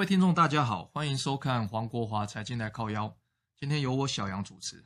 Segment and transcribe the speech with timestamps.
[0.00, 3.14] 各位听众，大家好，欢迎收看黄国华财经来靠腰。
[3.54, 4.82] 今天由我小杨主持。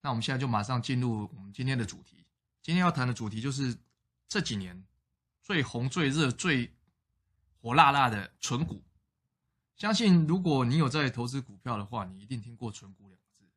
[0.00, 2.26] 那我们现在就马上进入我们今天的主题。
[2.60, 3.78] 今天要谈的主题就是
[4.26, 4.84] 这几年
[5.42, 6.68] 最红、最热、最
[7.60, 8.82] 火辣辣的存股。
[9.76, 13.48] 相信如果你有在投资股票的话，你一定听过存股两个字。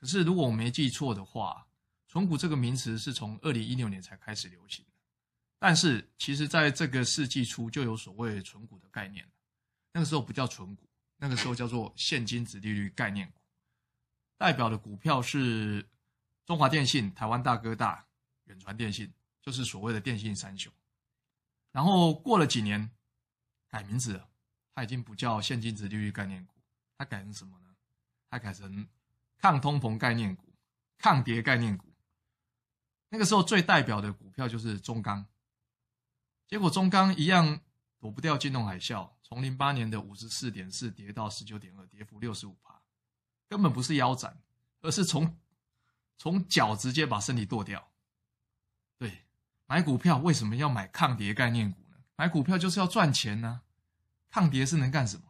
[0.00, 1.66] 可是如果我没记错的话，
[2.08, 4.92] 存股这个名词是从二零一六年才开始流行的。
[5.58, 9.28] 但是其实在这个世纪初就有所谓存股的概念。
[9.96, 13.40] 那个时候不叫存股，那个时候叫做现金殖利率概念股，
[14.36, 15.88] 代表的股票是
[16.44, 18.06] 中华电信、台湾大哥大、
[18.44, 20.70] 远传电信，就是所谓的电信三雄。
[21.72, 22.90] 然后过了几年，
[23.70, 24.28] 改名字了，
[24.74, 26.52] 它已经不叫现金殖利率概念股，
[26.98, 27.74] 它改成什么呢？
[28.28, 28.86] 它改成
[29.38, 30.52] 抗通膨概念股、
[30.98, 31.90] 抗跌概念股。
[33.08, 35.24] 那个时候最代表的股票就是中钢，
[36.46, 37.62] 结果中钢一样
[37.98, 39.15] 躲不掉金融海啸。
[39.28, 42.80] 从零八年的五十四点四跌到十九点二，跌幅六十五趴，
[43.48, 44.40] 根本不是腰斩，
[44.82, 45.36] 而是从
[46.16, 47.90] 从脚直接把身体剁掉。
[48.96, 49.26] 对，
[49.66, 51.96] 买股票为什么要买抗跌概念股呢？
[52.14, 53.62] 买股票就是要赚钱呢、
[54.30, 55.24] 抗跌是能干什么？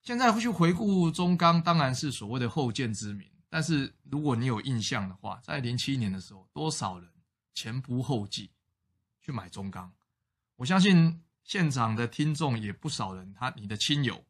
[0.00, 3.28] 现在去回顾中钢，当然是所谓的后见之明。
[3.48, 7.10] 但是如果你有印象的话，在零七年的时候，多少人
[7.54, 8.52] 前仆后继
[9.20, 9.92] 去买中钢？
[10.54, 11.20] 我相信。
[11.44, 14.24] 现场的听众也不少人，他你的亲友，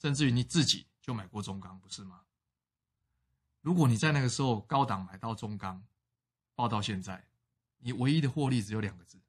[0.00, 2.22] 甚至于你自己就买过中钢，不是吗？
[3.60, 5.84] 如果你在那个时候高档买到中钢，
[6.54, 7.26] 报到现在，
[7.78, 9.20] 你唯一的获利只有两个字，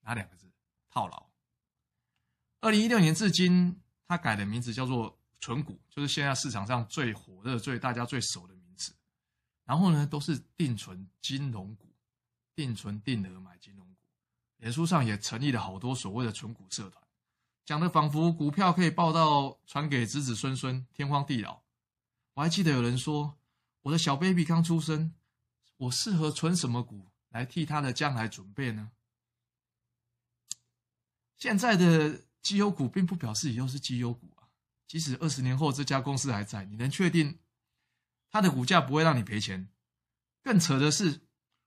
[0.00, 0.50] 哪两个字？
[0.90, 1.30] 套牢。
[2.60, 8.94] 二零一六年至今，他改的名字叫做存股，就是现在市场上最火热、最大家最熟的名词。
[9.64, 11.94] 然后呢，都是定存金融股，
[12.54, 14.03] 定存定额买金融股。
[14.64, 17.04] 脸书上也成立了好多所谓的存股社团，
[17.66, 21.60] 讲的仿佛股票可以抱到传给子子孙孙，天荒地老。
[22.32, 23.36] 我还记得有人说，
[23.82, 25.12] 我的小 baby 刚出生，
[25.76, 28.92] 我适合存什么股来替他的将来准备呢？
[31.36, 34.48] 现在的绩优股并不表示以后是绩优股啊，
[34.86, 37.38] 即使二十年后这家公司还在，你能确定
[38.30, 39.68] 它的股价不会让你赔钱？
[40.42, 41.20] 更扯的是，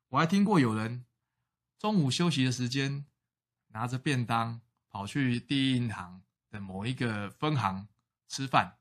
[0.08, 1.04] 我还听过有人。
[1.78, 3.06] 中午休息的时间，
[3.68, 7.88] 拿着便当跑去第一银行的某一个分行
[8.28, 8.78] 吃饭，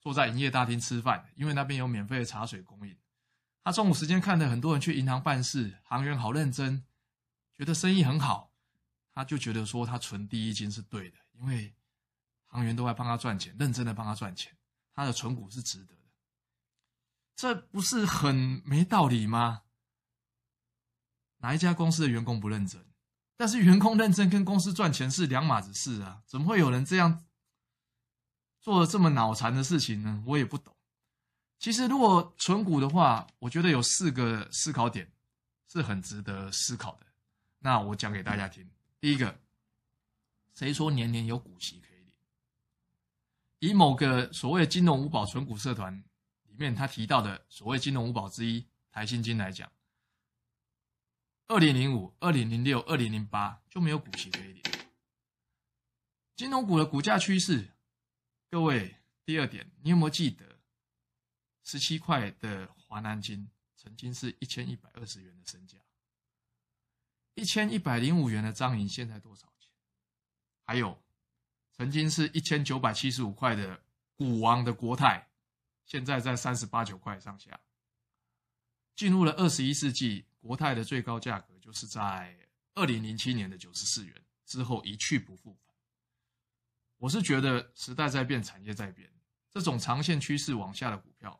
[0.00, 2.96] 坐在营业大厅吃饭，因为那边有免费的茶水供应。
[3.62, 6.84] 他中午时间看到很多人去银行办事，行员好认真，
[7.54, 8.50] 觉得生意很好，
[9.12, 11.74] 他就觉得说他存第一金是对的，因为
[12.46, 14.56] 行员都在帮他赚钱，认真的帮他赚钱，
[14.94, 16.02] 他的存股是值得的，
[17.36, 19.64] 这不是很没道理吗？
[21.38, 22.84] 哪一家公司的员工不认真？
[23.36, 26.22] 但是员工认真跟公司赚钱是两码子事啊！
[26.26, 27.24] 怎么会有人这样
[28.60, 30.24] 做了这么脑残的事情呢？
[30.26, 30.74] 我也不懂。
[31.60, 35.12] 其实，如果存股的话，我觉得有四个思考点
[35.68, 37.06] 是很值得思考的。
[37.60, 38.68] 那我讲给大家听。
[39.00, 39.40] 第一个，
[40.54, 43.70] 谁说年年有股息可以领？
[43.70, 45.96] 以某个所谓金融五宝存股社团
[46.48, 49.70] 里面他提到的所谓金融五宝之一台新金来讲。
[51.48, 54.62] 二零零五、二零零六、二零零八就没有股息可以领。
[56.36, 57.70] 金融股的股价趋势，
[58.50, 60.60] 各位，第二点，你有没有记得，
[61.64, 65.78] 十七块的华南金曾经是一千一百二十元的身价，
[67.34, 69.70] 一千一百零五元的张银现在多少钱？
[70.66, 71.02] 还有，
[71.72, 73.82] 曾经是一千九百七十五块的
[74.16, 75.30] 股王的国泰，
[75.86, 77.58] 现在在三十八九块上下。
[78.98, 80.26] 进入了二十一世纪。
[80.40, 82.34] 国泰的最高价格就是在
[82.74, 85.68] 二零零七年的九十四元之后一去不复返。
[86.96, 89.12] 我是觉得时代在变，产业在变，
[89.50, 91.38] 这种长线趋势往下的股票，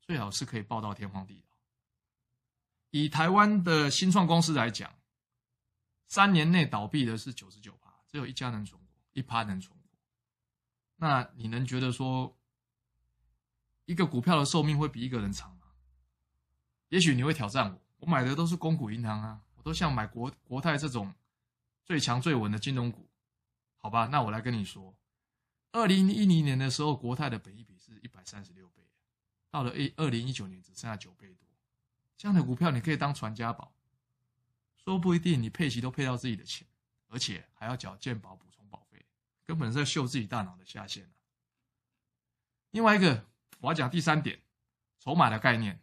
[0.00, 1.56] 最好是可以报到天荒地老。
[2.90, 4.92] 以台湾的新创公司来讲，
[6.06, 9.84] 三年内倒闭的是九十九趴，只有一家能存活，一趴能存活。
[10.96, 12.36] 那你能觉得说，
[13.84, 15.57] 一个股票的寿命会比一个人长？
[16.88, 17.80] 也许你会挑战我。
[17.98, 21.12] 我买的都是公股银行啊，我都像买国国泰这种
[21.84, 23.08] 最强最稳的金融股，
[23.76, 24.94] 好吧，那我来跟你说，
[25.72, 28.84] 二零一零年的时候，国泰的本益比是一百三十六倍，
[29.50, 31.48] 到了一二零一九年只剩下九倍多。
[32.16, 33.72] 这样的股票你可以当传家宝，
[34.76, 36.64] 说不一定你配息都配到自己的钱，
[37.08, 39.04] 而且还要缴健保补充保费，
[39.44, 41.10] 根本是在秀自己大脑的下限啊。
[42.70, 43.26] 另外一个，
[43.58, 44.40] 我要讲第三点，
[45.00, 45.80] 筹码的概念。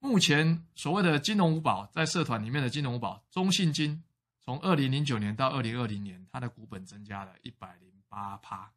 [0.00, 4.02] 目前所谓的金融五宝，在社团里面的金融五宝，中信金
[4.40, 8.72] 从二零零九年到二零二零年，它的股本增加了一百零八趴，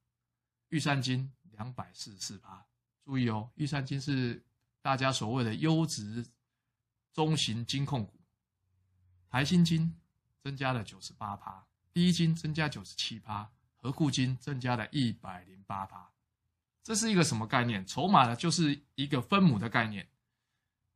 [0.70, 2.66] 玉山金两百四十四趴。
[3.04, 4.44] 注意哦，玉山金是。
[4.84, 6.25] 大家所谓的优质
[7.14, 8.20] 中型金控股，
[9.30, 9.96] 台新金
[10.42, 16.12] 增加了九十八趴，第一金增加九十七趴，合库金增加了一百零八趴。
[16.84, 17.88] 这是一个什么概念？
[17.88, 20.06] 筹码呢，就是一个分母的概念。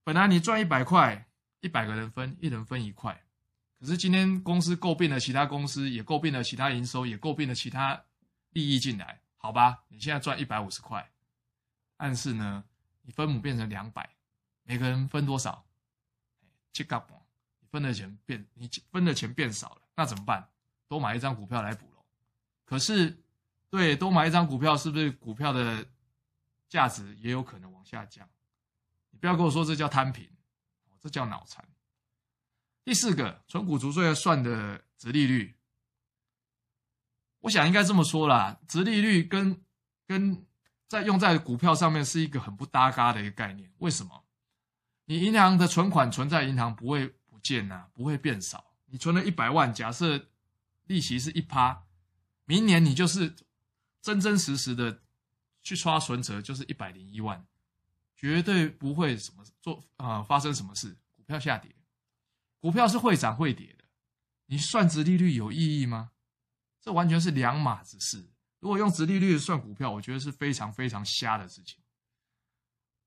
[0.08, 1.28] 本来你赚一百块，
[1.60, 3.26] 一百个人分，一人分一块。
[3.78, 8.02] 可是今天公司购并了其他公司，也购并了其他营收，也购并了其他
[8.52, 9.84] 利益进来，好吧？
[9.90, 11.12] 你现在赚一百五十块，
[11.98, 12.64] 暗示呢？
[13.02, 14.10] 你分母变成两百，
[14.64, 15.66] 每个人分多少？
[16.72, 17.20] 七角半，
[17.60, 20.48] 你分的钱变，你分的钱变少了，那怎么办？
[20.88, 22.06] 多买一张股票来补喽。
[22.64, 23.22] 可是，
[23.70, 25.86] 对，多买一张股票，是不是股票的
[26.70, 28.26] 价值也有可能往下降？
[29.20, 30.30] 不要跟我说这叫摊平，
[31.00, 31.68] 这叫脑残。
[32.84, 35.56] 第四个，存股族最要算的殖利率，
[37.40, 39.62] 我想应该这么说啦，殖利率跟
[40.06, 40.44] 跟。
[40.90, 43.70] 在用在股票上面是一个很不搭嘎的一个概念。
[43.80, 44.24] 为什么？
[45.04, 48.74] 你银行的存款存在银行不会不见呐，不会变少。
[48.86, 50.30] 你存了一百万，假设
[50.86, 51.84] 利息是一趴，
[52.46, 53.36] 明年你就是
[54.02, 55.04] 真真实实的
[55.62, 57.46] 去刷存折，就是一百零一万，
[58.18, 60.98] 绝对不会什么做啊、呃、发生什么事。
[61.16, 61.74] 股票下跌，
[62.60, 63.86] 股票是会涨会跌的。
[64.48, 66.12] 你算值利率有意义吗？
[66.82, 68.30] 这完全是两码子事。
[68.60, 71.84] 如果用值利率算股票，我觉得是非常非常瞎的事情。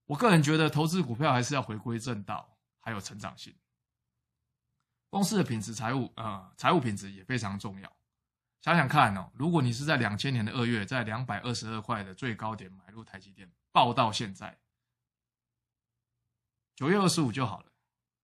[0.06, 3.54] 我个人觉得，投资股票还是要回归正道，还有成长性。
[5.08, 7.90] 公司的品质、财务呃财务品质也非常重要。
[8.60, 14.56] 想想看哦，如果你是在两千年的二月，在两百二十二块的最高点买入台积电，抱到现在
[16.80, 17.70] 九月二十五就好了，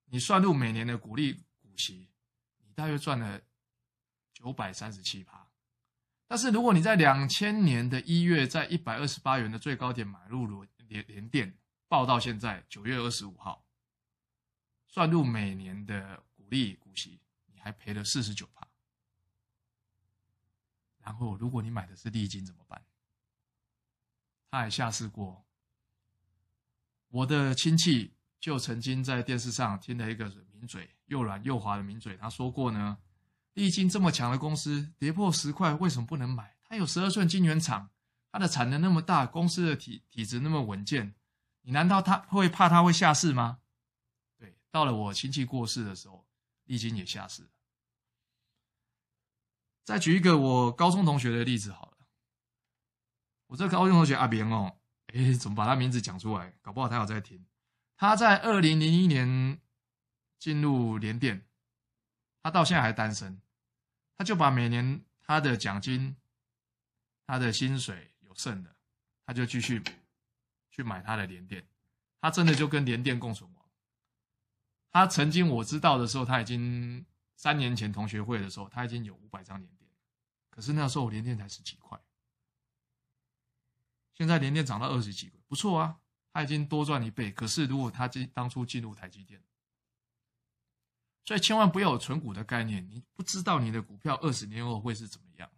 [0.05, 2.09] 你算入每年的股利股息，
[2.65, 3.39] 你大约赚了
[4.33, 5.47] 九百三十七趴。
[6.25, 11.55] 但是如果你在两千年的一月，在一百二十八元的最高点买入联联电，
[11.87, 13.63] 报到现在九月二十五号，
[14.87, 17.19] 算入每年的股利股息，
[17.53, 18.67] 你还赔了四十九趴。
[21.01, 22.83] 然后如果你买的是利金怎么办？
[24.49, 25.45] 他还下市过。
[27.09, 32.97] 我的亲戚就曾经在电视上听了一个名嘴，又软又滑的名嘴，他说过呢。
[33.53, 36.55] 利金这么强的公司，跌破十块，为什么不能买？
[36.63, 37.89] 它有十二寸晶圆厂，
[38.31, 41.15] 它的产能那么大，公司的体体质那么稳健，
[41.61, 43.57] 你难道他会怕它会下市吗？
[44.37, 46.27] 对，到了我亲戚过世的时候，
[46.65, 47.49] 利金也下市了。
[49.83, 51.97] 再举一个我高中同学的例子好了，
[53.47, 56.53] 我这个高中同学阿明哦，哎，怎么把他名字讲出来？
[56.61, 57.43] 搞不好他有在听。
[57.97, 59.59] 他在二零零一年
[60.37, 61.45] 进入联电，
[62.43, 63.41] 他到现在还单身。
[64.15, 66.15] 他就把每年他的奖金、
[67.25, 68.75] 他的薪水有剩的，
[69.25, 69.83] 他就继续
[70.71, 71.67] 去买他的联电。
[72.21, 73.65] 他真的就跟联电共存亡。
[74.91, 79.87] 他曾经我知道的时候，他已经三年前同学会的时候，他已经有五百张联电。
[80.49, 81.99] 可是那时候我联电才十几块，
[84.15, 85.99] 现在联电涨到二十几块，不错啊，
[86.31, 87.31] 他已经多赚一倍。
[87.31, 89.41] 可是如果他进当初进入台积电，
[91.25, 95.51] 所以千万不要有存股的概念，你不知道你的股票二十年后会是怎么样。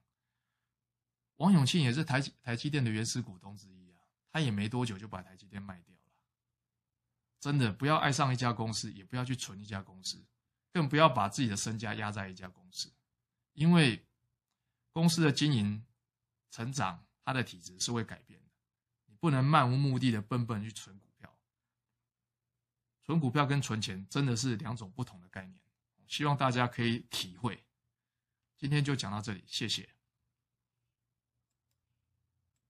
[1.38, 4.00] 王永庆也是台台积电的原始股东之一啊，
[4.32, 6.00] 他也没多久就把台积电卖掉了。
[7.40, 10.26] 真的不要爱上一家公司，也不要去存一家公司，
[10.74, 12.92] 更不要把自己的身家压在一家公司，
[13.54, 14.06] 因为
[14.92, 15.86] 公司的经营、
[16.52, 18.42] 成长，它的体质是会改变。
[19.20, 21.38] 不能漫无目的的笨笨去存股票。
[23.04, 25.60] 存股票跟存钱真的是两种不同的概念，
[26.08, 27.64] 希望大家可以体会。
[28.58, 29.90] 今天就讲到这里，谢谢。